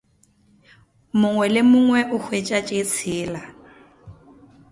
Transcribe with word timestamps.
Mongwe 1.19 1.45
le 1.53 1.61
mongwe 1.71 2.01
o 2.15 2.17
hwetša 2.25 2.59
tše 2.67 2.79
tshela. 2.91 3.41